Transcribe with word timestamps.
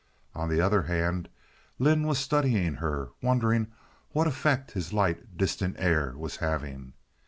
On 0.33 0.49
the 0.49 0.59
other 0.59 0.81
hand, 0.81 1.29
Lynde 1.77 2.07
was 2.07 2.17
studying 2.17 2.73
her, 2.77 3.09
wondering 3.21 3.67
what 4.13 4.25
effect 4.25 4.71
his 4.71 4.93
light, 4.93 5.37
distant 5.37 5.75
air 5.77 6.15
was 6.17 6.37
having. 6.37 6.93